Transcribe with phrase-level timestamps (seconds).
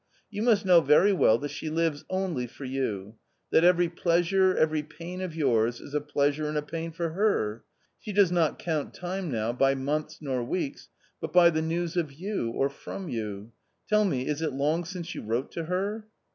[0.33, 3.19] "YOETnlust'"tnow very"weTT ll'iat slie lives Only \ for you,
[3.51, 7.63] that every pleasure, every pain of yours, is a pleasure and a pain for her.
[7.99, 12.11] She does not count time now by months, nor weeks, but by the news of
[12.11, 13.51] you, or from you.
[13.91, 16.07] TV11 mg, ig it Imjgr ginrf| yr\n wrntP tO her?